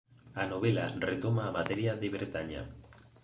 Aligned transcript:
A 0.41 0.43
novela 0.51 0.85
retoma 1.09 1.43
a 1.45 1.55
materia 1.57 1.93
de 2.01 2.07
Bretaña. 2.15 2.61